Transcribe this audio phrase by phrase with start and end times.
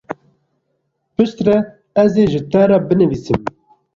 [1.15, 1.55] Piştre
[2.03, 3.39] ez ê ji te re binivîsim.